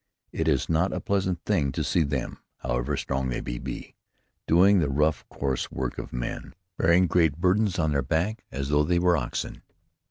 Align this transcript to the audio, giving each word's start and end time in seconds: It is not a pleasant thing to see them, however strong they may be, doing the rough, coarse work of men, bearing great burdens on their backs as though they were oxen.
It 0.31 0.47
is 0.47 0.67
not 0.67 0.93
a 0.93 0.99
pleasant 0.99 1.45
thing 1.45 1.71
to 1.73 1.83
see 1.83 2.01
them, 2.01 2.39
however 2.61 2.97
strong 2.97 3.29
they 3.29 3.39
may 3.39 3.59
be, 3.59 3.93
doing 4.47 4.79
the 4.79 4.89
rough, 4.89 5.29
coarse 5.29 5.71
work 5.71 5.99
of 5.99 6.11
men, 6.11 6.55
bearing 6.75 7.05
great 7.05 7.37
burdens 7.37 7.77
on 7.77 7.91
their 7.91 8.01
backs 8.01 8.43
as 8.51 8.69
though 8.69 8.83
they 8.83 8.97
were 8.97 9.15
oxen. 9.15 9.61